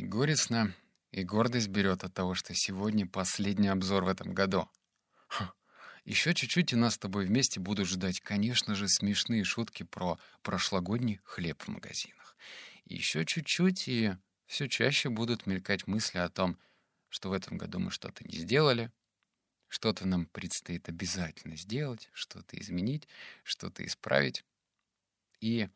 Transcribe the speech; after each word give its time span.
И 0.00 0.02
горестно, 0.02 0.74
и 1.12 1.24
гордость 1.24 1.68
берет 1.68 2.04
от 2.04 2.14
того, 2.14 2.34
что 2.34 2.54
сегодня 2.54 3.06
последний 3.06 3.68
обзор 3.68 4.04
в 4.04 4.08
этом 4.08 4.32
году. 4.32 4.66
Ха. 5.28 5.52
Еще 6.06 6.32
чуть-чуть, 6.32 6.72
и 6.72 6.76
нас 6.76 6.94
с 6.94 6.98
тобой 6.98 7.26
вместе 7.26 7.60
будут 7.60 7.86
ждать, 7.86 8.22
конечно 8.22 8.74
же, 8.74 8.88
смешные 8.88 9.44
шутки 9.44 9.82
про 9.82 10.18
прошлогодний 10.40 11.20
хлеб 11.22 11.60
в 11.60 11.68
магазинах. 11.68 12.34
Еще 12.86 13.26
чуть-чуть, 13.26 13.88
и 13.88 14.16
все 14.46 14.70
чаще 14.70 15.10
будут 15.10 15.46
мелькать 15.46 15.86
мысли 15.86 16.16
о 16.16 16.30
том, 16.30 16.58
что 17.10 17.28
в 17.28 17.34
этом 17.34 17.58
году 17.58 17.78
мы 17.78 17.90
что-то 17.90 18.24
не 18.26 18.38
сделали, 18.38 18.90
что-то 19.68 20.08
нам 20.08 20.24
предстоит 20.24 20.88
обязательно 20.88 21.56
сделать, 21.56 22.08
что-то 22.14 22.58
изменить, 22.58 23.06
что-то 23.42 23.84
исправить. 23.84 24.46
И 25.40 25.68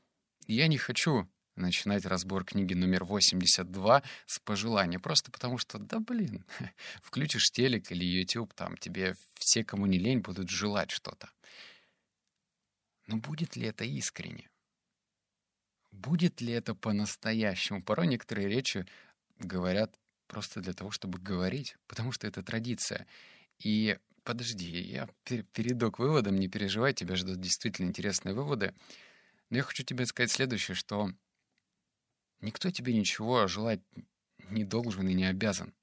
я 0.46 0.66
не 0.66 0.78
хочу 0.78 1.28
начинать 1.56 2.04
разбор 2.04 2.44
книги 2.44 2.74
номер 2.74 3.04
82 3.04 4.02
с 4.26 4.38
пожелания, 4.40 4.98
просто 4.98 5.30
потому 5.30 5.58
что, 5.58 5.78
да 5.78 6.00
блин, 6.00 6.44
включишь 7.02 7.50
телек 7.50 7.90
или 7.92 8.04
YouTube, 8.04 8.52
там 8.54 8.76
тебе 8.76 9.14
все, 9.34 9.64
кому 9.64 9.86
не 9.86 9.98
лень, 9.98 10.20
будут 10.20 10.50
желать 10.50 10.90
что-то. 10.90 11.30
Но 13.06 13.18
будет 13.18 13.56
ли 13.56 13.66
это 13.66 13.84
искренне? 13.84 14.48
Будет 15.92 16.40
ли 16.40 16.52
это 16.52 16.74
по-настоящему? 16.74 17.82
Порой 17.82 18.06
некоторые 18.06 18.48
речи 18.48 18.86
говорят 19.38 19.94
просто 20.26 20.60
для 20.60 20.72
того, 20.72 20.90
чтобы 20.90 21.18
говорить, 21.18 21.76
потому 21.86 22.12
что 22.12 22.26
это 22.26 22.42
традиция. 22.42 23.06
И 23.58 23.96
подожди, 24.24 24.68
я 24.80 25.08
перейду 25.24 25.92
к 25.92 25.98
выводам, 25.98 26.36
не 26.36 26.48
переживай, 26.48 26.94
тебя 26.94 27.14
ждут 27.14 27.40
действительно 27.40 27.86
интересные 27.86 28.34
выводы. 28.34 28.74
Но 29.50 29.58
я 29.58 29.62
хочу 29.62 29.84
тебе 29.84 30.06
сказать 30.06 30.32
следующее, 30.32 30.74
что 30.74 31.12
никто 32.44 32.70
тебе 32.70 32.94
ничего 32.94 33.46
желать 33.46 33.80
не 34.50 34.64
должен 34.64 35.08
и 35.08 35.14
не 35.14 35.24
обязан. 35.24 35.74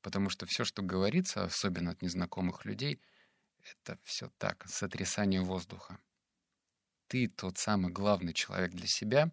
Потому 0.00 0.30
что 0.30 0.46
все, 0.46 0.64
что 0.64 0.82
говорится, 0.82 1.44
особенно 1.44 1.90
от 1.90 2.02
незнакомых 2.02 2.64
людей, 2.64 3.00
это 3.62 3.98
все 4.04 4.30
так, 4.38 4.66
сотрясание 4.68 5.42
воздуха. 5.42 5.98
Ты 7.08 7.28
тот 7.28 7.58
самый 7.58 7.92
главный 7.92 8.32
человек 8.32 8.72
для 8.72 8.86
себя, 8.86 9.32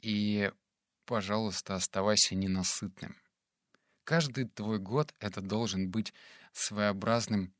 и, 0.00 0.50
пожалуйста, 1.04 1.74
оставайся 1.74 2.34
ненасытным. 2.34 3.16
Каждый 4.04 4.46
твой 4.48 4.78
год 4.78 5.14
это 5.20 5.40
должен 5.40 5.90
быть 5.90 6.14
своеобразным 6.52 7.54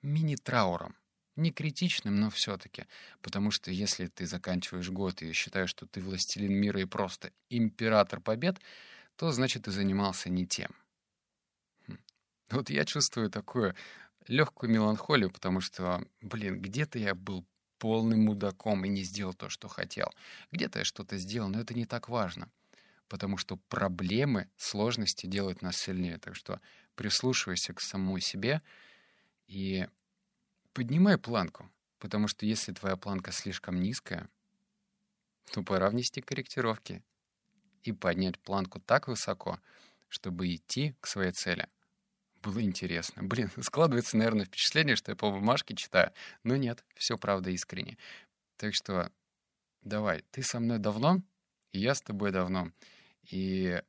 мини-трауром. 0.00 0.96
Не 1.36 1.50
критичным, 1.50 2.20
но 2.20 2.28
все-таки. 2.28 2.86
Потому 3.22 3.50
что 3.50 3.70
если 3.70 4.06
ты 4.06 4.26
заканчиваешь 4.26 4.90
год 4.90 5.22
и 5.22 5.32
считаешь, 5.32 5.70
что 5.70 5.86
ты 5.86 6.00
властелин 6.00 6.52
мира 6.52 6.80
и 6.80 6.84
просто 6.84 7.32
император 7.48 8.20
побед, 8.20 8.60
то 9.16 9.30
значит 9.32 9.64
ты 9.64 9.70
занимался 9.70 10.28
не 10.28 10.46
тем. 10.46 10.70
Хм. 11.88 11.98
Вот 12.50 12.70
я 12.70 12.84
чувствую 12.84 13.30
такую 13.30 13.74
легкую 14.28 14.70
меланхолию, 14.70 15.30
потому 15.30 15.60
что, 15.60 16.04
блин, 16.20 16.60
где-то 16.60 16.98
я 16.98 17.14
был 17.14 17.46
полным 17.78 18.26
мудаком 18.26 18.84
и 18.84 18.88
не 18.88 19.02
сделал 19.02 19.34
то, 19.34 19.48
что 19.48 19.68
хотел. 19.68 20.12
Где-то 20.52 20.80
я 20.80 20.84
что-то 20.84 21.16
сделал, 21.16 21.48
но 21.48 21.60
это 21.60 21.74
не 21.74 21.86
так 21.86 22.08
важно. 22.08 22.48
Потому 23.08 23.36
что 23.36 23.56
проблемы, 23.68 24.48
сложности 24.56 25.26
делают 25.26 25.62
нас 25.62 25.76
сильнее. 25.76 26.18
Так 26.18 26.36
что 26.36 26.60
прислушивайся 26.94 27.74
к 27.74 27.80
самой 27.80 28.20
себе 28.20 28.62
и 29.48 29.88
поднимай 30.72 31.18
планку, 31.18 31.70
потому 31.98 32.28
что 32.28 32.46
если 32.46 32.72
твоя 32.72 32.96
планка 32.96 33.32
слишком 33.32 33.80
низкая, 33.80 34.28
то 35.52 35.62
пора 35.62 35.90
внести 35.90 36.20
корректировки 36.20 37.02
и 37.82 37.92
поднять 37.92 38.38
планку 38.38 38.80
так 38.80 39.08
высоко, 39.08 39.60
чтобы 40.08 40.54
идти 40.54 40.94
к 41.00 41.06
своей 41.06 41.32
цели. 41.32 41.68
Было 42.42 42.60
интересно. 42.60 43.22
Блин, 43.22 43.50
складывается, 43.60 44.16
наверное, 44.16 44.46
впечатление, 44.46 44.96
что 44.96 45.12
я 45.12 45.16
по 45.16 45.30
бумажке 45.30 45.74
читаю. 45.74 46.12
Но 46.42 46.56
нет, 46.56 46.84
все 46.94 47.16
правда 47.16 47.50
искренне. 47.50 47.98
Так 48.56 48.74
что 48.74 49.10
давай, 49.82 50.24
ты 50.30 50.42
со 50.42 50.60
мной 50.60 50.78
давно, 50.78 51.22
и 51.72 51.80
я 51.80 51.94
с 51.94 52.02
тобой 52.02 52.32
давно. 52.32 52.70
И 53.30 53.80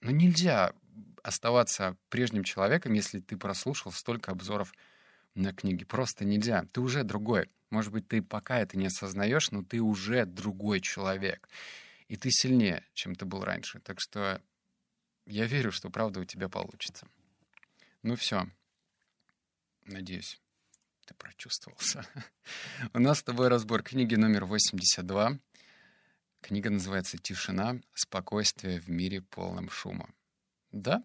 ну, 0.00 0.10
нельзя 0.10 0.72
оставаться 1.22 1.96
прежним 2.08 2.44
человеком, 2.44 2.92
если 2.92 3.20
ты 3.20 3.36
прослушал 3.36 3.92
столько 3.92 4.32
обзоров 4.32 4.72
на 5.34 5.52
книги. 5.52 5.84
Просто 5.84 6.24
нельзя. 6.24 6.64
Ты 6.72 6.80
уже 6.80 7.04
другой. 7.04 7.48
Может 7.70 7.92
быть, 7.92 8.06
ты 8.08 8.22
пока 8.22 8.58
это 8.58 8.76
не 8.76 8.86
осознаешь, 8.86 9.50
но 9.50 9.62
ты 9.62 9.80
уже 9.80 10.26
другой 10.26 10.80
человек. 10.80 11.48
И 12.08 12.16
ты 12.16 12.30
сильнее, 12.30 12.84
чем 12.92 13.14
ты 13.14 13.24
был 13.24 13.42
раньше. 13.42 13.80
Так 13.80 14.00
что 14.00 14.42
я 15.26 15.46
верю, 15.46 15.72
что 15.72 15.88
правда 15.88 16.20
у 16.20 16.24
тебя 16.24 16.48
получится. 16.48 17.06
Ну 18.02 18.16
все. 18.16 18.46
Надеюсь, 19.84 20.40
ты 21.06 21.14
прочувствовался. 21.14 22.06
У 22.92 22.98
нас 22.98 23.20
с 23.20 23.22
тобой 23.22 23.48
разбор 23.48 23.82
книги 23.82 24.14
номер 24.14 24.44
82. 24.44 25.38
Книга 26.40 26.70
называется 26.70 27.18
«Тишина. 27.18 27.80
Спокойствие 27.94 28.80
в 28.80 28.88
мире 28.88 29.22
полном 29.22 29.70
шума». 29.70 30.10
Да, 30.72 31.04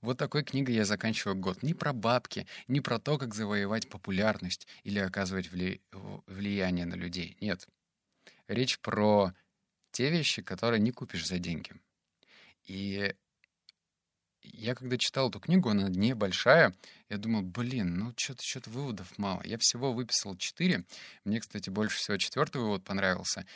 вот 0.00 0.18
такой 0.18 0.44
книгой 0.44 0.74
я 0.74 0.84
заканчиваю 0.84 1.36
год. 1.36 1.62
Не 1.62 1.74
про 1.74 1.92
бабки, 1.92 2.46
не 2.68 2.80
про 2.80 2.98
то, 2.98 3.18
как 3.18 3.34
завоевать 3.34 3.88
популярность 3.88 4.66
или 4.84 4.98
оказывать 4.98 5.50
вли... 5.50 5.80
влияние 6.26 6.86
на 6.86 6.94
людей. 6.94 7.36
Нет. 7.40 7.68
Речь 8.48 8.78
про 8.80 9.32
те 9.92 10.10
вещи, 10.10 10.42
которые 10.42 10.80
не 10.80 10.90
купишь 10.90 11.26
за 11.26 11.38
деньги. 11.38 11.72
И 12.64 13.14
я 14.42 14.74
когда 14.74 14.98
читал 14.98 15.30
эту 15.30 15.40
книгу, 15.40 15.68
она 15.68 15.88
небольшая, 15.88 16.74
я 17.08 17.16
думал, 17.16 17.42
блин, 17.42 17.96
ну 17.98 18.12
что-то 18.16 18.42
что 18.44 18.60
выводов 18.70 19.16
мало. 19.18 19.42
Я 19.44 19.58
всего 19.58 19.92
выписал 19.92 20.36
четыре. 20.36 20.84
Мне, 21.24 21.40
кстати, 21.40 21.70
больше 21.70 21.98
всего 21.98 22.16
четвертый 22.16 22.60
вывод 22.60 22.84
понравился. 22.84 23.46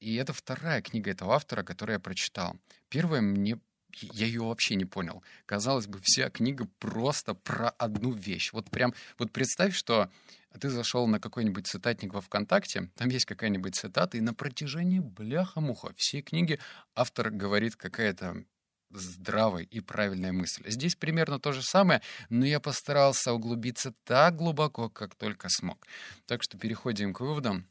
И 0.00 0.16
это 0.16 0.32
вторая 0.32 0.82
книга 0.82 1.10
этого 1.10 1.34
автора, 1.34 1.62
которую 1.62 1.94
я 1.94 2.00
прочитал. 2.00 2.56
Первая 2.88 3.20
мне 3.20 3.58
я 3.92 4.26
ее 4.26 4.42
вообще 4.42 4.74
не 4.74 4.84
понял. 4.84 5.22
Казалось 5.46 5.86
бы, 5.86 5.98
вся 6.02 6.30
книга 6.30 6.66
просто 6.78 7.34
про 7.34 7.70
одну 7.70 8.12
вещь. 8.12 8.52
Вот 8.52 8.70
прям, 8.70 8.94
вот 9.18 9.32
представь, 9.32 9.74
что 9.74 10.10
ты 10.60 10.68
зашел 10.68 11.06
на 11.06 11.20
какой-нибудь 11.20 11.66
цитатник 11.66 12.14
во 12.14 12.20
ВКонтакте, 12.20 12.90
там 12.96 13.08
есть 13.08 13.26
какая-нибудь 13.26 13.74
цитата, 13.74 14.16
и 14.16 14.20
на 14.20 14.34
протяжении 14.34 15.00
бляха-муха 15.00 15.92
всей 15.96 16.22
книги 16.22 16.58
автор 16.94 17.30
говорит 17.30 17.76
какая-то 17.76 18.44
здравая 18.90 19.64
и 19.64 19.80
правильная 19.80 20.32
мысль. 20.32 20.62
Здесь 20.70 20.94
примерно 20.94 21.38
то 21.38 21.52
же 21.52 21.62
самое, 21.62 22.02
но 22.28 22.46
я 22.46 22.60
постарался 22.60 23.32
углубиться 23.32 23.92
так 24.04 24.36
глубоко, 24.36 24.88
как 24.88 25.14
только 25.14 25.48
смог. 25.48 25.86
Так 26.26 26.42
что 26.42 26.58
переходим 26.58 27.12
к 27.12 27.20
выводам. 27.20 27.68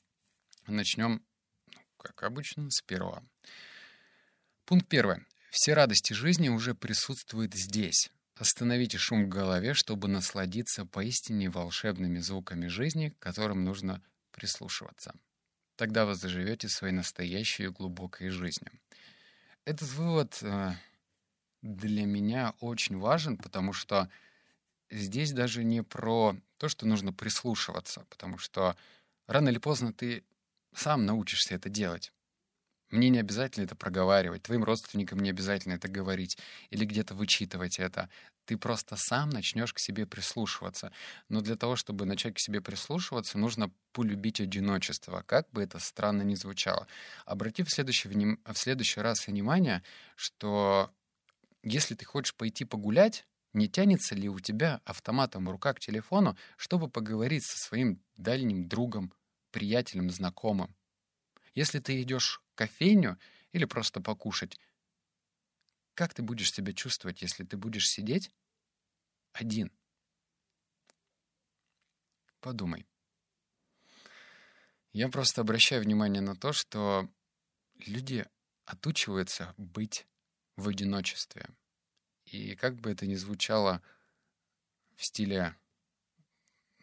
Начнем, 0.67 1.23
ну, 1.73 1.79
как 1.97 2.23
обычно, 2.23 2.69
с 2.69 2.81
первого. 2.81 3.23
Пункт 4.65 4.87
первый. 4.87 5.25
Все 5.55 5.73
радости 5.73 6.11
жизни 6.11 6.49
уже 6.49 6.75
присутствуют 6.75 7.53
здесь. 7.53 8.11
Остановите 8.35 8.97
шум 8.97 9.23
в 9.23 9.29
голове, 9.29 9.73
чтобы 9.73 10.09
насладиться 10.09 10.85
поистине 10.85 11.49
волшебными 11.49 12.19
звуками 12.19 12.67
жизни, 12.67 13.07
к 13.07 13.19
которым 13.19 13.63
нужно 13.63 14.03
прислушиваться. 14.31 15.15
Тогда 15.77 16.05
вы 16.05 16.15
заживете 16.15 16.67
своей 16.67 16.93
настоящей 16.93 17.69
глубокой 17.69 18.31
жизнью. 18.31 18.69
Этот 19.63 19.89
вывод 19.93 20.37
э, 20.41 20.73
для 21.61 22.05
меня 22.05 22.53
очень 22.59 22.97
важен, 22.97 23.37
потому 23.37 23.71
что 23.71 24.09
здесь 24.91 25.31
даже 25.31 25.63
не 25.63 25.83
про 25.83 26.35
то, 26.57 26.67
что 26.67 26.85
нужно 26.85 27.13
прислушиваться, 27.13 28.05
потому 28.09 28.37
что 28.37 28.75
рано 29.25 29.47
или 29.47 29.59
поздно 29.59 29.93
ты 29.93 30.25
сам 30.73 31.05
научишься 31.05 31.55
это 31.55 31.69
делать. 31.69 32.11
Мне 32.95 33.09
не 33.09 33.19
обязательно 33.19 33.65
это 33.65 33.75
проговаривать, 33.75 34.43
твоим 34.43 34.63
родственникам 34.63 35.19
не 35.19 35.29
обязательно 35.29 35.73
это 35.73 35.89
говорить 35.89 36.37
или 36.69 36.85
где-то 36.85 37.13
вычитывать 37.13 37.77
это. 37.77 38.09
Ты 38.45 38.57
просто 38.57 38.95
сам 38.95 39.31
начнешь 39.31 39.73
к 39.73 39.79
себе 39.79 40.05
прислушиваться. 40.05 40.93
Но 41.27 41.41
для 41.41 41.57
того, 41.57 41.75
чтобы 41.75 42.05
начать 42.05 42.35
к 42.35 42.39
себе 42.39 42.61
прислушиваться, 42.61 43.37
нужно 43.37 43.69
полюбить 43.91 44.39
одиночество, 44.39 45.23
как 45.27 45.49
бы 45.51 45.61
это 45.61 45.79
странно 45.79 46.21
ни 46.21 46.35
звучало. 46.35 46.87
Обрати 47.25 47.63
в 47.63 47.69
следующий, 47.69 48.07
вним... 48.07 48.39
в 48.45 48.57
следующий 48.57 49.01
раз 49.01 49.27
внимание, 49.27 49.83
что 50.15 50.89
если 51.63 51.95
ты 51.95 52.05
хочешь 52.05 52.33
пойти 52.33 52.63
погулять, 52.63 53.27
не 53.51 53.67
тянется 53.67 54.15
ли 54.15 54.29
у 54.29 54.39
тебя 54.39 54.79
автоматом 54.85 55.49
рука 55.49 55.73
к 55.73 55.81
телефону, 55.81 56.37
чтобы 56.55 56.87
поговорить 56.87 57.43
со 57.43 57.57
своим 57.57 58.01
дальним 58.15 58.69
другом, 58.69 59.11
приятелем, 59.51 60.09
знакомым? 60.09 60.73
Если 61.55 61.79
ты 61.79 62.01
идешь 62.01 62.41
кофейню 62.55 63.19
или 63.51 63.65
просто 63.65 64.01
покушать, 64.01 64.59
как 65.93 66.13
ты 66.13 66.23
будешь 66.23 66.51
себя 66.51 66.73
чувствовать, 66.73 67.21
если 67.21 67.43
ты 67.43 67.57
будешь 67.57 67.89
сидеть 67.89 68.31
один? 69.31 69.71
Подумай. 72.41 72.85
Я 74.91 75.09
просто 75.09 75.41
обращаю 75.41 75.81
внимание 75.81 76.21
на 76.21 76.35
то, 76.35 76.53
что 76.53 77.09
люди 77.85 78.25
отучиваются 78.65 79.53
быть 79.57 80.05
в 80.55 80.67
одиночестве. 80.67 81.49
И 82.25 82.55
как 82.55 82.75
бы 82.75 82.91
это 82.91 83.05
ни 83.05 83.15
звучало 83.15 83.81
в 84.95 85.05
стиле, 85.05 85.55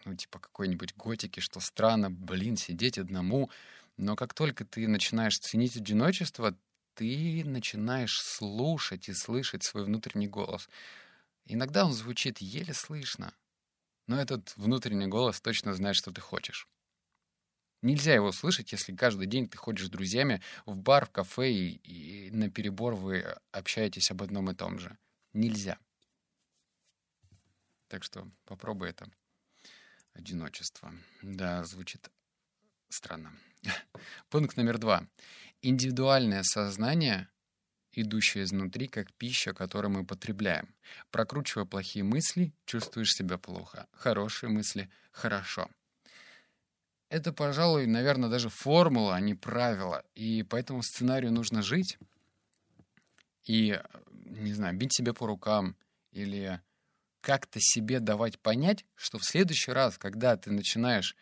ну, 0.05 0.15
типа 0.15 0.39
какой-нибудь 0.39 0.95
готики, 0.95 1.41
что 1.41 1.61
странно, 1.61 2.11
блин, 2.11 2.57
сидеть 2.57 2.99
одному, 2.99 3.51
но 3.97 4.17
как 4.17 4.35
только 4.35 4.65
ты 4.65 4.89
начинаешь 4.89 5.39
ценить 5.39 5.77
одиночество, 5.77 6.57
ты 6.95 7.43
начинаешь 7.45 8.21
слушать 8.21 9.09
и 9.09 9.13
слышать 9.13 9.63
свой 9.63 9.85
внутренний 9.85 10.29
голос. 10.29 10.69
Иногда 11.47 11.85
он 11.85 11.93
звучит 11.93 12.39
еле 12.39 12.75
слышно, 12.75 13.35
но 14.07 14.21
этот 14.21 14.57
внутренний 14.57 15.07
голос 15.07 15.41
точно 15.41 15.75
знает, 15.75 15.97
что 15.97 16.13
ты 16.13 16.21
хочешь. 16.21 16.69
Нельзя 17.83 18.15
его 18.15 18.31
слышать, 18.31 18.71
если 18.71 18.95
каждый 18.95 19.27
день 19.27 19.49
ты 19.49 19.59
ходишь 19.59 19.87
с 19.87 19.91
друзьями 19.91 20.41
в 20.67 20.77
бар, 20.77 21.07
в 21.07 21.11
кафе 21.11 21.51
и, 21.53 22.27
и 22.29 22.31
на 22.31 22.49
перебор 22.49 22.95
вы 22.95 23.23
общаетесь 23.51 24.11
об 24.13 24.23
одном 24.23 24.51
и 24.51 24.55
том 24.55 24.79
же. 24.79 24.97
Нельзя. 25.33 25.79
Так 27.89 28.05
что 28.05 28.31
попробуй 28.45 28.91
это. 28.91 29.11
Одиночество. 30.13 30.95
Да, 31.23 31.65
звучит 31.65 32.09
странно. 32.89 33.33
Пункт 34.29 34.57
номер 34.57 34.79
два. 34.79 35.07
Индивидуальное 35.61 36.43
сознание, 36.43 37.29
идущее 37.93 38.45
изнутри, 38.45 38.89
как 38.89 39.13
пища, 39.13 39.53
которую 39.55 39.93
мы 39.93 40.07
потребляем. 40.07 40.75
Прокручивая 41.11 41.65
плохие 41.65 42.05
мысли, 42.05 42.53
чувствуешь 42.65 43.13
себя 43.13 43.39
плохо. 43.39 43.87
Хорошие 43.93 44.51
мысли— 44.51 44.91
хорошо. 45.13 45.69
Это, 47.09 47.33
пожалуй, 47.33 47.87
наверное, 47.87 48.31
даже 48.31 48.49
формула, 48.49 49.15
а 49.15 49.21
не 49.21 49.35
правило. 49.35 50.03
И 50.15 50.43
по 50.43 50.57
этому 50.57 50.83
сценарию 50.83 51.31
нужно 51.31 51.61
жить. 51.61 51.99
И, 53.45 53.79
не 54.13 54.55
знаю, 54.55 54.75
бить 54.77 54.95
себя 54.95 55.13
по 55.13 55.27
рукам 55.27 55.77
или 56.11 56.61
как-то 57.21 57.61
себе 57.61 58.01
давать 58.01 58.39
понять, 58.41 58.87
что 58.95 59.19
в 59.19 59.25
следующий 59.25 59.73
раз, 59.73 59.99
когда 59.99 60.37
ты 60.37 60.51
начинаешь 60.51 61.15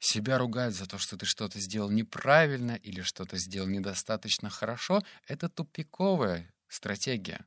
себя 0.00 0.38
ругать 0.38 0.74
за 0.74 0.86
то, 0.86 0.98
что 0.98 1.16
ты 1.16 1.26
что-то 1.26 1.60
сделал 1.60 1.90
неправильно 1.90 2.72
или 2.72 3.02
что-то 3.02 3.36
сделал 3.36 3.68
недостаточно 3.68 4.50
хорошо, 4.50 5.02
это 5.28 5.48
тупиковая 5.48 6.52
стратегия. 6.68 7.46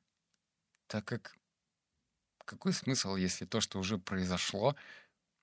Так 0.88 1.06
как 1.06 1.36
какой 2.46 2.74
смысл, 2.74 3.16
если 3.16 3.46
то, 3.46 3.62
что 3.62 3.80
уже 3.80 3.98
произошло, 3.98 4.76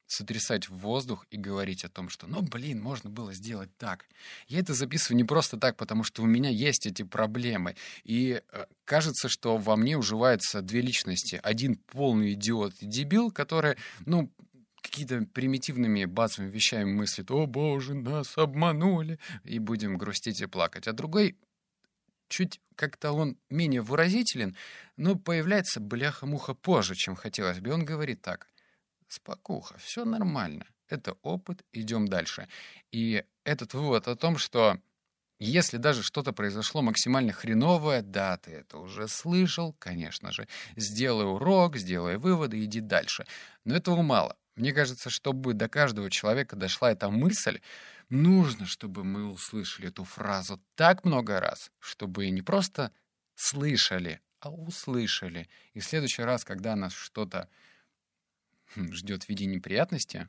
сотрясать 0.07 0.69
в 0.69 0.77
воздух 0.77 1.27
и 1.31 1.37
говорить 1.37 1.85
о 1.85 1.89
том, 1.89 2.09
что, 2.09 2.27
ну, 2.27 2.43
блин, 2.43 2.81
можно 2.81 3.09
было 3.09 3.33
сделать 3.33 3.71
так. 3.79 4.07
Я 4.49 4.59
это 4.59 4.75
записываю 4.75 5.17
не 5.17 5.25
просто 5.25 5.57
так, 5.57 5.77
потому 5.77 6.03
что 6.03 6.23
у 6.23 6.27
меня 6.27 6.51
есть 6.51 6.87
эти 6.87 7.03
проблемы. 7.03 7.77
И 8.03 8.43
э, 8.53 8.67
кажется, 8.85 9.29
что 9.29 9.57
во 9.57 9.77
мне 9.77 9.97
уживаются 9.97 10.63
две 10.63 10.81
личности. 10.81 11.41
Один 11.43 11.77
полный 11.77 12.33
идиот 12.33 12.75
и 12.81 12.87
дебил, 12.87 13.31
который, 13.31 13.77
ну, 14.05 14.33
какие-то 14.91 15.23
примитивными 15.33 16.05
базовыми 16.05 16.51
вещами 16.51 16.93
мыслит, 16.93 17.31
о 17.31 17.47
боже, 17.47 17.95
нас 17.95 18.37
обманули, 18.37 19.19
и 19.45 19.59
будем 19.59 19.97
грустить 19.97 20.41
и 20.41 20.47
плакать. 20.47 20.89
А 20.89 20.93
другой 20.93 21.37
чуть 22.29 22.61
как-то 22.75 23.13
он 23.13 23.37
менее 23.51 23.83
выразителен, 23.83 24.57
но 24.97 25.17
появляется 25.17 25.81
бляха-муха 25.81 26.55
позже, 26.55 26.95
чем 26.95 27.15
хотелось 27.15 27.61
бы. 27.61 27.73
Он 27.73 27.85
говорит 27.85 28.23
так, 28.23 28.47
спокуха, 29.09 29.77
все 29.79 30.05
нормально, 30.05 30.67
это 30.89 31.17
опыт, 31.23 31.65
идем 31.73 32.09
дальше. 32.09 32.49
И 32.91 33.25
этот 33.45 33.75
вывод 33.75 34.09
о 34.09 34.17
том, 34.17 34.39
что 34.39 34.79
если 35.39 35.79
даже 35.79 36.03
что-то 36.03 36.33
произошло 36.33 36.83
максимально 36.83 37.33
хреновое, 37.33 38.03
да, 38.03 38.37
ты 38.37 38.51
это 38.53 38.79
уже 38.79 39.09
слышал, 39.09 39.75
конечно 39.79 40.33
же, 40.33 40.47
сделай 40.77 41.25
урок, 41.25 41.77
сделай 41.77 42.19
выводы, 42.19 42.63
иди 42.63 42.81
дальше. 42.81 43.27
Но 43.65 43.75
этого 43.75 44.03
мало. 44.03 44.37
Мне 44.61 44.75
кажется, 44.75 45.09
чтобы 45.09 45.55
до 45.55 45.71
каждого 45.71 46.11
человека 46.11 46.55
дошла 46.55 46.93
эта 46.93 47.09
мысль, 47.09 47.63
нужно, 48.11 48.67
чтобы 48.67 49.05
мы 49.05 49.27
услышали 49.27 49.89
эту 49.89 50.05
фразу 50.05 50.63
так 50.75 51.07
много 51.07 51.41
раз, 51.41 51.73
чтобы 51.79 52.29
не 52.29 52.43
просто 52.43 52.93
слышали, 53.35 54.21
а 54.39 54.51
услышали. 54.51 55.49
И 55.73 55.81
в 55.81 55.85
следующий 55.87 56.21
раз, 56.21 56.45
когда 56.45 56.77
нас 56.77 56.93
что-то 56.93 57.49
хм, 58.75 58.93
ждет 58.93 59.25
в 59.25 59.29
виде 59.31 59.47
неприятности, 59.47 60.29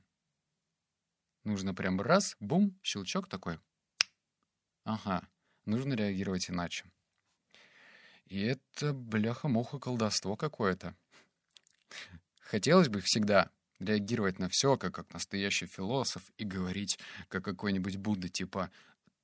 нужно 1.43 1.73
прям 1.73 1.99
раз, 1.99 2.37
бум, 2.39 2.79
щелчок 2.81 3.27
такой. 3.27 3.59
Ага, 4.85 5.27
нужно 5.65 5.91
реагировать 5.91 6.49
иначе. 6.49 6.85
И 8.27 8.39
это, 8.39 8.93
бляха-муха, 8.93 9.77
колдовство 9.77 10.37
какое-то. 10.37 10.95
Хотелось 12.39 12.87
бы 12.87 13.01
всегда 13.01 13.51
реагировать 13.81 14.39
на 14.39 14.49
все, 14.49 14.77
как, 14.77 14.93
как 14.93 15.13
настоящий 15.13 15.65
философ, 15.65 16.23
и 16.37 16.43
говорить, 16.43 16.99
как 17.27 17.43
какой-нибудь 17.43 17.97
Будда, 17.97 18.29
типа 18.29 18.71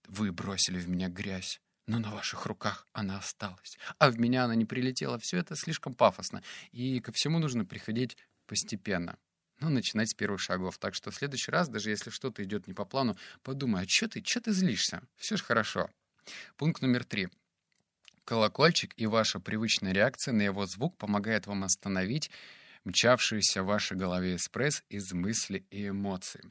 «Вы 0.07 0.31
бросили 0.31 0.79
в 0.79 0.87
меня 0.89 1.09
грязь, 1.09 1.61
но 1.85 1.99
на 1.99 2.11
ваших 2.11 2.45
руках 2.45 2.87
она 2.93 3.17
осталась, 3.17 3.77
а 3.99 4.09
в 4.09 4.19
меня 4.19 4.45
она 4.45 4.55
не 4.55 4.65
прилетела». 4.65 5.19
Все 5.19 5.37
это 5.37 5.55
слишком 5.55 5.93
пафосно, 5.93 6.43
и 6.71 6.99
ко 6.99 7.11
всему 7.11 7.39
нужно 7.39 7.65
приходить 7.65 8.17
постепенно. 8.45 9.17
Ну, 9.59 9.69
начинать 9.69 10.09
с 10.09 10.13
первых 10.13 10.39
шагов. 10.39 10.77
Так 10.77 10.93
что 10.93 11.09
в 11.09 11.15
следующий 11.15 11.51
раз, 11.51 11.67
даже 11.67 11.89
если 11.89 12.11
что-то 12.11 12.43
идет 12.43 12.67
не 12.67 12.73
по 12.73 12.85
плану, 12.85 13.17
подумай, 13.41 13.83
а 13.83 13.87
что 13.87 14.07
ты, 14.07 14.23
что 14.23 14.39
ты 14.39 14.51
злишься? 14.51 15.01
Все 15.15 15.35
же 15.35 15.43
хорошо. 15.43 15.89
Пункт 16.57 16.81
номер 16.81 17.03
три. 17.03 17.29
Колокольчик 18.23 18.93
и 18.97 19.07
ваша 19.07 19.39
привычная 19.39 19.93
реакция 19.93 20.33
на 20.33 20.43
его 20.43 20.65
звук 20.65 20.97
помогает 20.97 21.47
вам 21.47 21.63
остановить 21.63 22.29
мчавшийся 22.87 23.63
в 23.63 23.67
вашей 23.67 23.97
голове 23.97 24.35
эспресс 24.35 24.83
из 24.89 25.11
мыслей 25.11 25.65
и 25.69 25.89
эмоций. 25.89 26.41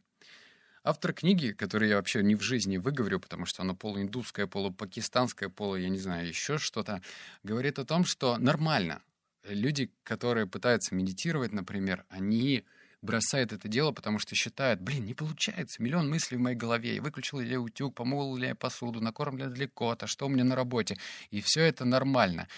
Автор 0.85 1.13
книги, 1.13 1.51
которую 1.51 1.89
я 1.89 1.97
вообще 1.97 2.23
не 2.23 2.37
в 2.37 2.43
жизни 2.43 2.77
выговорю, 2.77 3.19
потому 3.19 3.45
что 3.45 3.63
она 3.63 3.75
полуиндусская, 3.75 4.47
полупакистанская, 4.47 5.49
полу, 5.49 5.77
я 5.77 5.89
не 5.89 5.99
знаю, 5.99 6.29
еще 6.29 6.59
что-то, 6.59 7.03
говорит 7.43 7.79
о 7.81 7.85
том, 7.85 8.05
что 8.05 8.39
нормально. 8.39 9.03
Люди, 9.43 9.91
которые 10.05 10.47
пытаются 10.47 10.95
медитировать, 10.95 11.53
например, 11.53 12.05
они 12.09 12.65
бросают 13.03 13.53
это 13.53 13.69
дело, 13.69 13.93
потому 13.93 14.19
что 14.19 14.35
считают, 14.35 14.81
блин, 14.81 15.07
не 15.07 15.15
получается, 15.15 15.83
миллион 15.83 16.09
мыслей 16.09 16.37
в 16.37 16.41
моей 16.41 16.57
голове, 16.57 16.97
я 16.97 17.03
выключил 17.03 17.41
ли 17.41 17.51
я 17.51 17.61
утюг, 17.61 17.95
помыл 17.95 18.37
ли 18.37 18.49
я 18.49 18.55
посуду, 18.55 19.01
накормлен 19.01 19.53
ли 19.55 19.67
кота, 19.67 20.07
что 20.07 20.27
у 20.27 20.29
меня 20.29 20.45
на 20.45 20.55
работе, 20.55 20.97
и 21.31 21.41
все 21.41 21.63
это 21.63 21.85
нормально. 21.85 22.49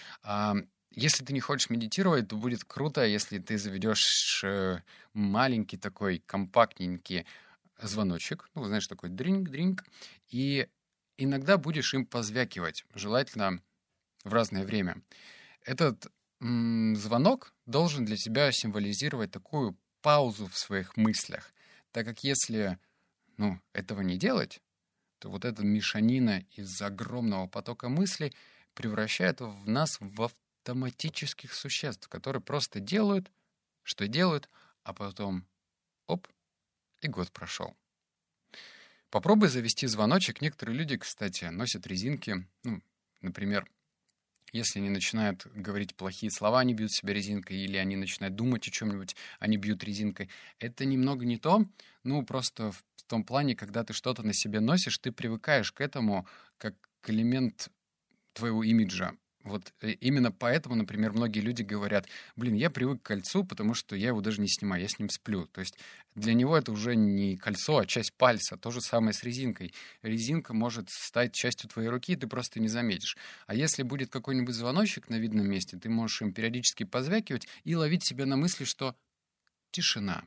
Если 0.91 1.25
ты 1.25 1.33
не 1.33 1.41
хочешь 1.41 1.71
медитировать, 1.71 2.29
то 2.29 2.37
будет 2.37 2.65
круто, 2.65 3.05
если 3.05 3.39
ты 3.39 3.59
заведешь 3.59 4.43
э, 4.45 4.81
маленький 5.13 5.77
такой 5.77 6.23
компактненький 6.25 7.27
звоночек, 7.81 8.49
ну, 8.55 8.65
знаешь, 8.65 8.87
такой 8.87 9.11
дринг-дринг, 9.11 9.85
и 10.31 10.69
иногда 11.17 11.59
будешь 11.59 11.95
им 11.95 12.07
позвякивать, 12.07 12.85
желательно 12.95 13.63
в 14.25 14.33
разное 14.33 14.65
время. 14.65 15.03
Этот 15.63 16.11
м- 16.41 16.97
звонок 16.97 17.55
должен 17.67 18.05
для 18.05 18.17
тебя 18.17 18.51
символизировать 18.53 19.31
такую 19.31 19.77
паузу 20.01 20.47
в 20.47 20.57
своих 20.57 20.97
мыслях, 20.97 21.53
так 21.93 22.07
как 22.07 22.25
если 22.25 22.79
ну, 23.37 23.61
этого 23.73 24.03
не 24.03 24.17
делать, 24.17 24.61
то 25.19 25.31
вот 25.31 25.45
эта 25.45 25.65
мешанина 25.65 26.45
из 26.53 26.81
огромного 26.83 27.47
потока 27.47 27.89
мыслей 27.89 28.33
превращает 28.75 29.41
в 29.41 29.69
нас 29.69 29.99
в 30.01 30.31
автоматических 30.69 31.55
существ, 31.55 32.09
которые 32.09 32.43
просто 32.43 32.79
делают, 32.79 33.31
что 33.83 34.07
делают, 34.07 34.51
а 34.83 34.93
потом 34.93 35.47
оп, 36.07 36.29
и 37.01 37.09
год 37.09 37.31
прошел. 37.33 37.75
Попробуй 39.09 39.49
завести 39.49 39.87
звоночек. 39.87 40.43
Некоторые 40.43 40.77
люди, 40.77 40.99
кстати, 40.99 41.47
носят 41.47 41.87
резинки. 41.87 42.47
Ну, 42.65 42.83
например, 43.23 43.67
если 44.53 44.81
они 44.81 44.91
начинают 44.91 45.47
говорить 45.55 45.95
плохие 45.95 46.31
слова, 46.31 46.61
они 46.61 46.75
бьют 46.75 46.93
себя 46.93 47.15
резинкой, 47.15 47.57
или 47.57 47.79
они 47.79 47.97
начинают 47.97 48.37
думать 48.37 48.69
о 48.69 48.71
чем-нибудь, 48.71 49.17
они 49.39 49.57
бьют 49.57 49.83
резинкой. 49.83 50.29
Это 50.59 50.85
немного 50.85 51.25
не 51.25 51.39
то, 51.39 51.65
ну, 52.05 52.23
просто 52.27 52.73
в 52.73 53.03
том 53.07 53.25
плане, 53.25 53.57
когда 53.57 53.85
ты 53.85 53.95
что-то 53.95 54.23
на 54.23 54.35
себе 54.35 54.61
носишь, 54.61 54.99
ты 54.99 55.13
привыкаешь 55.13 55.73
к 55.73 55.81
этому 55.81 56.27
как 56.59 56.75
к 57.01 57.09
элемент 57.09 57.71
твоего 58.35 58.63
имиджа. 58.63 59.17
Вот 59.49 59.73
э, 59.81 59.91
именно 59.93 60.31
поэтому, 60.31 60.75
например, 60.75 61.13
многие 61.13 61.41
люди 61.41 61.63
говорят, 61.63 62.07
блин, 62.37 62.55
я 62.55 62.71
привык 62.71 63.03
к 63.03 63.07
кольцу, 63.07 63.45
потому 63.45 63.75
что 63.75 63.97
я 63.97 64.09
его 64.09 64.21
даже 64.21 64.41
не 64.41 64.49
снимаю, 64.49 64.83
я 64.83 64.89
с 64.89 64.99
ним 64.99 65.09
сплю. 65.09 65.47
То 65.47 65.61
есть 65.61 65.79
для 66.15 66.35
него 66.35 66.57
это 66.57 66.73
уже 66.73 66.97
не 66.97 67.37
кольцо, 67.37 67.79
а 67.79 67.87
часть 67.87 68.13
пальца. 68.15 68.57
То 68.57 68.71
же 68.71 68.81
самое 68.81 69.13
с 69.13 69.23
резинкой. 69.23 69.73
Резинка 70.03 70.55
может 70.55 70.91
стать 70.91 71.33
частью 71.33 71.71
твоей 71.71 71.89
руки, 71.89 72.17
ты 72.17 72.27
просто 72.27 72.61
не 72.61 72.69
заметишь. 72.69 73.17
А 73.47 73.55
если 73.55 73.83
будет 73.83 74.11
какой-нибудь 74.11 74.55
звоночек 74.55 75.09
на 75.09 75.17
видном 75.17 75.49
месте, 75.49 75.77
ты 75.77 75.89
можешь 75.89 76.23
им 76.23 76.33
периодически 76.33 76.85
позвякивать 76.85 77.49
и 77.65 77.75
ловить 77.75 78.05
себя 78.05 78.27
на 78.27 78.37
мысли, 78.37 78.65
что 78.65 78.95
тишина. 79.71 80.25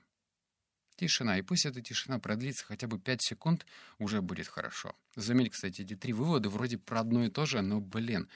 Тишина. 0.96 1.40
И 1.40 1.42
пусть 1.42 1.66
эта 1.66 1.82
тишина 1.82 2.20
продлится 2.20 2.66
хотя 2.66 2.88
бы 2.88 3.00
5 3.00 3.22
секунд, 3.22 3.66
уже 3.98 4.22
будет 4.22 4.48
хорошо. 4.48 4.96
Заметь, 5.16 5.52
кстати, 5.52 5.82
эти 5.82 5.96
три 5.96 6.14
вывода 6.14 6.50
вроде 6.50 6.78
про 6.78 7.00
одно 7.00 7.26
и 7.26 7.30
то 7.30 7.46
же, 7.46 7.62
но, 7.62 7.82
блин, 7.82 8.30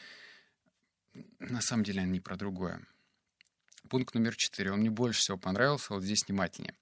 на 1.39 1.61
самом 1.61 1.83
деле 1.83 2.01
они 2.01 2.19
про 2.19 2.35
другое. 2.35 2.81
Пункт 3.89 4.15
номер 4.15 4.35
четыре. 4.35 4.71
Он 4.71 4.79
мне 4.79 4.89
больше 4.89 5.19
всего 5.19 5.37
понравился, 5.37 5.93
вот 5.93 6.03
здесь 6.03 6.25
внимательнее. 6.27 6.75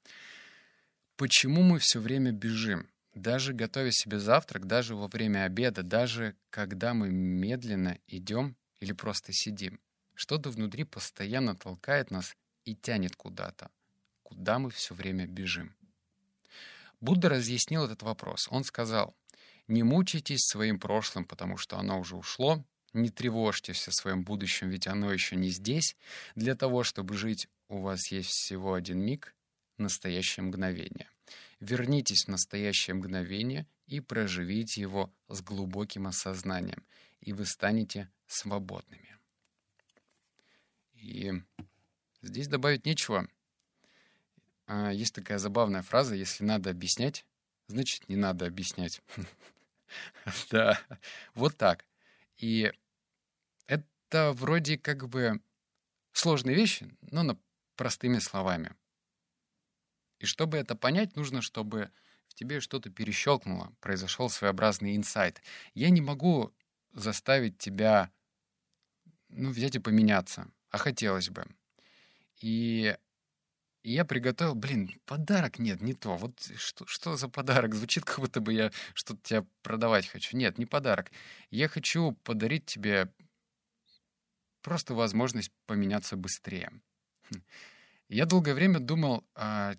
Почему 1.15 1.61
мы 1.61 1.79
все 1.79 1.99
время 1.99 2.31
бежим? 2.31 2.89
Даже 3.13 3.53
готовя 3.53 3.91
себе 3.91 4.19
завтрак, 4.19 4.65
даже 4.65 4.95
во 4.95 5.07
время 5.07 5.43
обеда, 5.43 5.83
даже 5.83 6.35
когда 6.49 6.93
мы 6.93 7.09
медленно 7.09 7.99
идем 8.07 8.55
или 8.79 8.93
просто 8.93 9.31
сидим. 9.31 9.79
Что-то 10.15 10.49
внутри 10.49 10.83
постоянно 10.83 11.55
толкает 11.55 12.09
нас 12.09 12.35
и 12.65 12.75
тянет 12.75 13.15
куда-то. 13.15 13.69
Куда 14.23 14.57
мы 14.57 14.71
все 14.71 14.95
время 14.95 15.27
бежим? 15.27 15.75
Будда 17.01 17.29
разъяснил 17.29 17.83
этот 17.83 18.01
вопрос. 18.01 18.47
Он 18.49 18.63
сказал, 18.63 19.15
не 19.67 19.83
мучайтесь 19.83 20.45
своим 20.45 20.79
прошлым, 20.79 21.25
потому 21.25 21.57
что 21.57 21.77
оно 21.77 21.99
уже 21.99 22.15
ушло, 22.15 22.65
не 22.93 23.09
тревожьтесь 23.09 23.87
о 23.87 23.91
своем 23.91 24.23
будущем, 24.23 24.69
ведь 24.69 24.87
оно 24.87 25.11
еще 25.11 25.35
не 25.35 25.49
здесь. 25.49 25.95
Для 26.35 26.55
того, 26.55 26.83
чтобы 26.83 27.15
жить, 27.15 27.47
у 27.67 27.79
вас 27.79 28.11
есть 28.11 28.29
всего 28.29 28.73
один 28.73 28.99
миг, 28.99 29.33
настоящее 29.77 30.45
мгновение. 30.45 31.09
Вернитесь 31.59 32.25
в 32.25 32.27
настоящее 32.29 32.95
мгновение 32.95 33.65
и 33.87 33.99
проживите 33.99 34.81
его 34.81 35.13
с 35.27 35.41
глубоким 35.41 36.07
осознанием, 36.07 36.83
и 37.21 37.33
вы 37.33 37.45
станете 37.45 38.09
свободными. 38.27 39.17
И 40.95 41.33
здесь 42.21 42.47
добавить 42.47 42.85
нечего. 42.85 43.27
А, 44.65 44.91
есть 44.91 45.13
такая 45.13 45.37
забавная 45.37 45.81
фраза, 45.81 46.15
если 46.15 46.43
надо 46.43 46.69
объяснять, 46.69 47.25
значит, 47.67 48.07
не 48.09 48.15
надо 48.15 48.45
объяснять. 48.45 49.01
Да, 50.49 50.81
вот 51.35 51.55
так. 51.55 51.85
И 52.37 52.71
это 54.13 54.31
вроде 54.31 54.77
как 54.77 55.09
бы 55.09 55.41
сложные 56.11 56.55
вещи, 56.55 56.87
но 57.01 57.23
на 57.23 57.39
простыми 57.75 58.19
словами. 58.19 58.75
И 60.19 60.27
чтобы 60.27 60.57
это 60.57 60.75
понять, 60.75 61.15
нужно, 61.15 61.41
чтобы 61.41 61.89
в 62.27 62.35
тебе 62.35 62.59
что-то 62.59 62.91
перещелкнуло, 62.91 63.73
произошел 63.79 64.29
своеобразный 64.29 64.95
инсайт. 64.95 65.41
Я 65.73 65.89
не 65.89 66.01
могу 66.01 66.53
заставить 66.93 67.57
тебя 67.57 68.11
ну, 69.29 69.49
взять 69.49 69.75
и 69.75 69.79
поменяться, 69.79 70.47
а 70.69 70.77
хотелось 70.77 71.29
бы. 71.29 71.45
И 72.39 72.95
и 73.81 73.91
я 73.91 74.05
приготовил, 74.05 74.55
блин, 74.55 74.91
подарок 75.05 75.59
нет, 75.59 75.81
не 75.81 75.93
то. 75.93 76.15
Вот 76.15 76.39
что, 76.55 76.85
что 76.87 77.17
за 77.17 77.27
подарок? 77.27 77.75
Звучит, 77.75 78.05
как 78.05 78.19
будто 78.19 78.39
бы 78.39 78.53
я 78.53 78.71
что-то 78.93 79.19
тебя 79.21 79.45
продавать 79.61 80.07
хочу. 80.07 80.37
Нет, 80.37 80.57
не 80.57 80.65
подарок. 80.65 81.11
Я 81.49 81.67
хочу 81.67 82.13
подарить 82.23 82.65
тебе 82.65 83.11
просто 84.63 84.95
возможность 84.95 85.51
поменяться 85.67 86.15
быстрее. 86.15 86.71
Хм. 87.29 87.43
Я 88.09 88.25
долгое 88.25 88.55
время 88.55 88.79
думал, 88.79 89.23
а, 89.35 89.75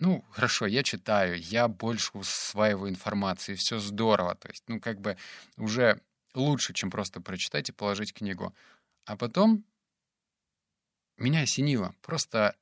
ну, 0.00 0.24
хорошо, 0.30 0.66
я 0.66 0.82
читаю, 0.82 1.38
я 1.38 1.68
больше 1.68 2.10
усваиваю 2.14 2.90
информации, 2.90 3.54
все 3.54 3.78
здорово. 3.78 4.34
То 4.34 4.48
есть, 4.48 4.64
ну, 4.66 4.80
как 4.80 5.00
бы 5.00 5.16
уже 5.56 6.00
лучше, 6.34 6.72
чем 6.72 6.90
просто 6.90 7.20
прочитать 7.20 7.68
и 7.68 7.72
положить 7.72 8.12
книгу. 8.12 8.54
А 9.04 9.16
потом 9.16 9.64
меня 11.16 11.42
осенило. 11.42 11.94
Просто 12.00 12.56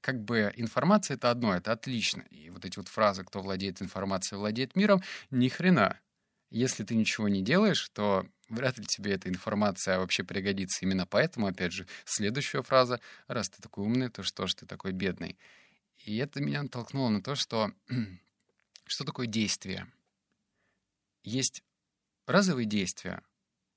как 0.00 0.22
бы 0.22 0.52
информация— 0.56 1.14
это 1.16 1.30
одно, 1.30 1.54
это 1.54 1.72
отлично. 1.72 2.22
И 2.30 2.48
вот 2.50 2.64
эти 2.64 2.78
вот 2.78 2.88
фразы 2.88 3.24
«кто 3.24 3.42
владеет 3.42 3.82
информацией, 3.82 4.38
владеет 4.38 4.76
миром»— 4.76 5.02
ни 5.30 5.48
хрена. 5.48 6.00
Если 6.50 6.84
ты 6.84 6.94
ничего 6.94 7.28
не 7.28 7.42
делаешь, 7.42 7.88
то 7.90 8.26
вряд 8.50 8.78
ли 8.78 8.84
тебе 8.84 9.12
эта 9.12 9.28
информация 9.28 9.98
вообще 9.98 10.24
пригодится. 10.24 10.84
Именно 10.84 11.06
поэтому, 11.06 11.46
опять 11.46 11.72
же, 11.72 11.86
следующая 12.04 12.62
фраза 12.62 13.00
«раз 13.26 13.48
ты 13.48 13.62
такой 13.62 13.84
умный, 13.84 14.10
то 14.10 14.22
что 14.22 14.46
ж 14.46 14.54
ты 14.54 14.66
такой 14.66 14.92
бедный?» 14.92 15.38
И 16.04 16.16
это 16.16 16.40
меня 16.40 16.62
натолкнуло 16.62 17.08
на 17.08 17.22
то, 17.22 17.34
что 17.34 17.72
что 18.86 19.04
такое 19.04 19.26
действие? 19.26 19.86
Есть 21.22 21.62
разовые 22.26 22.66
действия, 22.66 23.22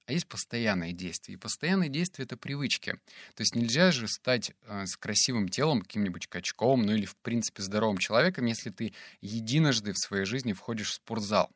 а 0.06 0.14
есть 0.14 0.28
постоянные 0.28 0.94
действия. 0.94 1.36
И 1.36 1.38
постоянные 1.38 1.90
действия— 1.90 2.24
это 2.26 2.38
привычки. 2.38 2.94
То 3.36 3.42
есть 3.42 3.56
нельзя 3.56 3.92
же 3.92 4.08
стать 4.08 4.52
э, 4.64 4.86
с 4.86 4.98
красивым 4.98 5.50
телом, 5.50 5.82
каким-нибудь 5.82 6.28
качком, 6.28 6.86
ну 6.86 6.94
или, 6.94 7.06
в 7.06 7.16
принципе, 7.18 7.64
здоровым 7.64 7.98
человеком, 7.98 8.46
если 8.46 8.70
ты 8.70 8.94
единожды 9.22 9.94
в 9.94 9.98
своей 9.98 10.26
жизни 10.26 10.54
входишь 10.54 10.90
в 10.90 10.96
спортзал. 10.96 11.52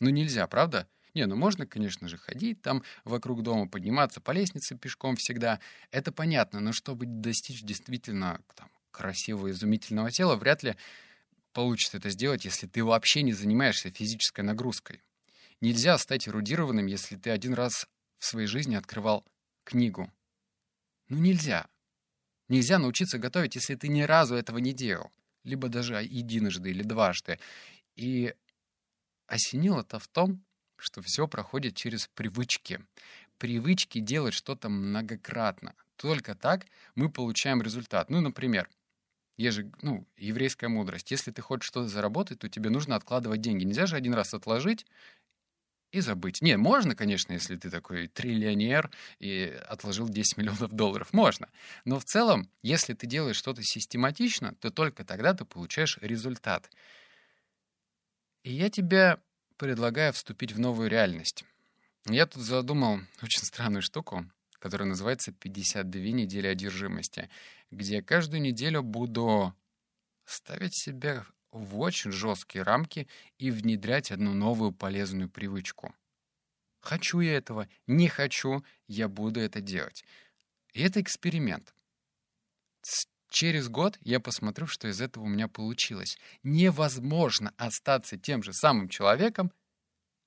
Ну 0.00 0.10
нельзя, 0.10 0.46
правда? 0.46 0.88
Не, 1.14 1.26
ну 1.26 1.36
можно, 1.36 1.64
конечно 1.64 2.08
же, 2.08 2.18
ходить 2.18 2.60
там 2.60 2.82
вокруг 3.04 3.42
дома, 3.42 3.68
подниматься 3.68 4.20
по 4.20 4.32
лестнице 4.32 4.76
пешком 4.76 5.14
всегда. 5.14 5.60
Это 5.92 6.10
понятно, 6.10 6.58
но 6.58 6.72
чтобы 6.72 7.06
достичь 7.06 7.62
действительно 7.62 8.40
там, 8.56 8.68
красивого, 8.90 9.50
изумительного 9.50 10.10
тела, 10.10 10.34
вряд 10.34 10.64
ли 10.64 10.76
получится 11.52 11.98
это 11.98 12.10
сделать, 12.10 12.44
если 12.44 12.66
ты 12.66 12.82
вообще 12.82 13.22
не 13.22 13.32
занимаешься 13.32 13.90
физической 13.90 14.40
нагрузкой. 14.40 15.00
Нельзя 15.60 15.96
стать 15.98 16.28
эрудированным, 16.28 16.86
если 16.86 17.14
ты 17.16 17.30
один 17.30 17.54
раз 17.54 17.86
в 18.18 18.26
своей 18.26 18.48
жизни 18.48 18.74
открывал 18.74 19.24
книгу. 19.62 20.12
Ну 21.08 21.18
нельзя. 21.18 21.68
Нельзя 22.48 22.78
научиться 22.78 23.18
готовить, 23.18 23.54
если 23.54 23.76
ты 23.76 23.86
ни 23.86 24.02
разу 24.02 24.34
этого 24.34 24.58
не 24.58 24.72
делал. 24.72 25.12
Либо 25.44 25.68
даже 25.68 25.94
единожды 25.94 26.70
или 26.70 26.82
дважды. 26.82 27.38
И 27.94 28.34
осенило 29.26 29.82
это 29.82 29.98
в 29.98 30.08
том, 30.08 30.44
что 30.76 31.02
все 31.02 31.26
проходит 31.28 31.76
через 31.76 32.08
привычки. 32.08 32.80
Привычки 33.38 33.98
делать 33.98 34.34
что-то 34.34 34.68
многократно. 34.68 35.74
Только 35.96 36.34
так 36.34 36.66
мы 36.94 37.10
получаем 37.10 37.62
результат. 37.62 38.10
Ну, 38.10 38.20
например, 38.20 38.68
есть 39.36 39.56
же, 39.56 39.72
ну, 39.82 40.06
еврейская 40.16 40.68
мудрость. 40.68 41.10
Если 41.10 41.30
ты 41.30 41.42
хочешь 41.42 41.66
что-то 41.66 41.88
заработать, 41.88 42.38
то 42.38 42.48
тебе 42.48 42.70
нужно 42.70 42.96
откладывать 42.96 43.40
деньги. 43.40 43.64
Нельзя 43.64 43.86
же 43.86 43.96
один 43.96 44.14
раз 44.14 44.34
отложить 44.34 44.86
и 45.94 46.00
забыть. 46.00 46.42
Не, 46.42 46.56
можно, 46.56 46.96
конечно, 46.96 47.32
если 47.32 47.56
ты 47.56 47.70
такой 47.70 48.08
триллионер 48.08 48.90
и 49.20 49.56
отложил 49.68 50.08
10 50.08 50.36
миллионов 50.36 50.72
долларов, 50.72 51.12
можно. 51.12 51.48
Но 51.84 52.00
в 52.00 52.04
целом, 52.04 52.50
если 52.62 52.94
ты 52.94 53.06
делаешь 53.06 53.36
что-то 53.36 53.62
систематично, 53.62 54.54
то 54.56 54.70
только 54.70 55.04
тогда 55.04 55.34
ты 55.34 55.44
получаешь 55.44 55.98
результат. 56.00 56.68
И 58.42 58.52
я 58.52 58.70
тебе 58.70 59.18
предлагаю 59.56 60.12
вступить 60.12 60.52
в 60.52 60.58
новую 60.58 60.88
реальность. 60.90 61.44
Я 62.06 62.26
тут 62.26 62.42
задумал 62.42 63.00
очень 63.22 63.42
странную 63.42 63.82
штуку, 63.82 64.26
которая 64.58 64.88
называется 64.88 65.30
«52 65.30 66.10
недели 66.10 66.46
одержимости», 66.46 67.30
где 67.70 68.02
каждую 68.02 68.42
неделю 68.42 68.82
буду 68.82 69.54
ставить 70.24 70.74
себя 70.74 71.26
в 71.50 71.78
очень 71.78 72.10
жесткие 72.10 72.62
рамки 72.62 73.08
и 73.38 73.50
внедрять 73.50 74.10
одну 74.10 74.34
новую 74.34 74.72
полезную 74.72 75.30
привычку. 75.30 75.94
Хочу 76.80 77.20
я 77.20 77.36
этого, 77.36 77.68
не 77.86 78.08
хочу, 78.08 78.64
я 78.86 79.08
буду 79.08 79.40
это 79.40 79.60
делать. 79.60 80.04
И 80.72 80.82
это 80.82 81.00
эксперимент. 81.00 81.74
Через 83.34 83.68
год 83.68 83.98
я 84.02 84.20
посмотрю, 84.20 84.68
что 84.68 84.86
из 84.86 85.00
этого 85.00 85.24
у 85.24 85.26
меня 85.26 85.48
получилось. 85.48 86.18
Невозможно 86.44 87.52
остаться 87.56 88.16
тем 88.16 88.44
же 88.44 88.52
самым 88.52 88.88
человеком, 88.88 89.52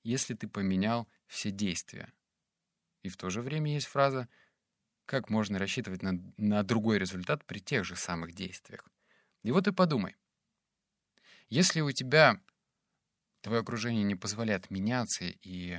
если 0.04 0.34
ты 0.34 0.46
поменял 0.46 1.08
все 1.26 1.50
действия. 1.50 2.12
И 3.02 3.08
в 3.08 3.16
то 3.16 3.30
же 3.30 3.40
время 3.40 3.72
есть 3.72 3.86
фраза 3.86 4.28
«Как 5.06 5.30
можно 5.30 5.58
рассчитывать 5.58 6.02
на, 6.02 6.20
на 6.36 6.62
другой 6.62 6.98
результат 6.98 7.46
при 7.46 7.60
тех 7.60 7.86
же 7.86 7.96
самых 7.96 8.34
действиях?» 8.34 8.86
И 9.42 9.52
вот 9.52 9.66
и 9.66 9.72
подумай. 9.72 10.14
Если 11.48 11.80
у 11.80 11.90
тебя 11.92 12.38
твое 13.40 13.62
окружение 13.62 14.04
не 14.04 14.16
позволяет 14.16 14.70
меняться 14.70 15.24
и 15.24 15.78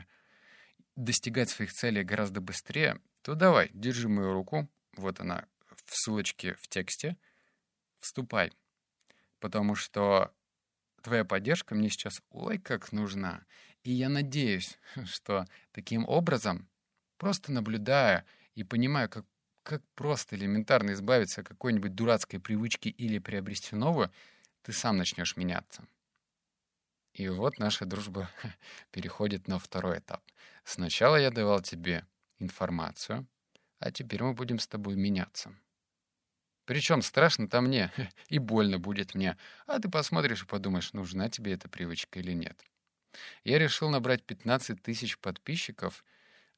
достигать 0.96 1.52
своих 1.52 1.74
целей 1.74 2.04
гораздо 2.04 2.42
быстрее, 2.42 3.00
то 3.22 3.36
давай, 3.36 3.70
держи 3.72 4.10
мою 4.10 4.34
руку, 4.34 4.68
вот 4.98 5.20
она 5.20 5.46
в 5.89 5.96
ссылочке 5.96 6.53
в 6.55 6.67
тексте, 6.67 7.17
вступай, 8.00 8.51
потому 9.39 9.75
что 9.75 10.34
твоя 11.01 11.25
поддержка 11.25 11.75
мне 11.75 11.89
сейчас 11.89 12.22
ой 12.29 12.60
как 12.60 12.91
нужна. 12.91 13.46
И 13.84 13.91
я 13.91 14.10
надеюсь, 14.10 14.77
что 15.05 15.46
таким 15.72 16.08
образом, 16.08 16.69
просто 17.17 17.51
наблюдая 17.51 18.25
и 18.55 18.63
понимая, 18.63 19.08
как, 19.08 19.25
как 19.63 19.81
просто 19.96 20.36
элементарно 20.36 20.91
избавиться 20.91 21.41
от 21.41 21.48
какой-нибудь 21.48 21.96
дурацкой 21.96 22.39
привычки 22.39 22.89
или 22.89 23.19
приобрести 23.19 23.75
новую, 23.75 24.12
ты 24.62 24.74
сам 24.74 24.98
начнешь 24.98 25.38
меняться. 25.38 25.88
И 27.13 27.27
вот 27.27 27.58
наша 27.58 27.86
дружба 27.86 28.29
переходит 28.91 29.48
на 29.48 29.58
второй 29.58 30.00
этап. 30.00 30.22
Сначала 30.63 31.15
я 31.15 31.31
давал 31.31 31.62
тебе 31.62 32.05
информацию, 32.38 33.27
а 33.79 33.91
теперь 33.91 34.22
мы 34.22 34.34
будем 34.34 34.60
с 34.60 34.67
тобой 34.67 34.96
меняться. 34.96 35.55
Причем 36.70 37.02
страшно-то 37.02 37.62
мне, 37.62 37.92
и 38.30 38.38
больно 38.38 38.78
будет 38.78 39.16
мне, 39.16 39.38
а 39.66 39.80
ты 39.80 39.90
посмотришь 39.90 40.44
и 40.44 40.46
подумаешь, 40.46 40.94
нужна 40.94 41.28
тебе 41.28 41.54
эта 41.54 41.68
привычка 41.68 42.20
или 42.20 42.32
нет. 42.32 42.64
Я 43.44 43.58
решил 43.58 43.90
набрать 43.90 44.24
15 44.24 44.80
тысяч 44.80 45.18
подписчиков 45.18 46.06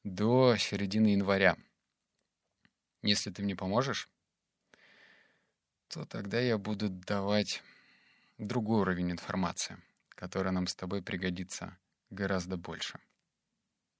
до 0.04 0.56
середины 0.58 1.14
января. 1.14 1.56
Если 3.00 3.30
ты 3.30 3.42
мне 3.42 3.56
поможешь, 3.56 4.10
то 5.88 6.04
тогда 6.04 6.38
я 6.40 6.58
буду 6.58 6.90
давать 6.90 7.62
другой 8.36 8.82
уровень 8.82 9.12
информации, 9.12 9.78
которая 10.10 10.52
нам 10.52 10.66
с 10.66 10.74
тобой 10.74 11.02
пригодится 11.02 11.78
гораздо 12.10 12.58
больше. 12.58 13.00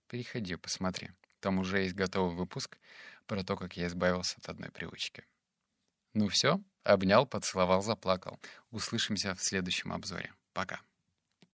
Переходи, 0.09 0.57
посмотри. 0.57 1.13
Там 1.41 1.59
уже 1.59 1.85
есть 1.85 1.95
готовый 1.95 2.37
выпуск 2.37 2.77
про 3.27 3.43
то, 3.43 3.57
как 3.57 3.79
я 3.79 3.87
избавился 3.87 4.37
от 4.41 4.51
одной 4.51 4.71
привычки. 4.71 5.25
Ну 6.15 6.29
все, 6.29 6.61
обнял, 6.85 7.27
поцеловал, 7.27 7.83
заплакал. 7.83 8.39
Услышимся 8.71 9.35
в 9.35 9.43
следующем 9.43 9.93
обзоре. 9.93 10.33
Пока. 10.53 10.81